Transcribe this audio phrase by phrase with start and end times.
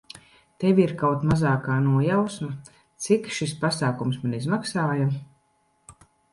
[0.61, 2.49] Tev ir kaut mazākā nojausma,
[3.07, 5.09] cik šis pasākums man izmaksāja?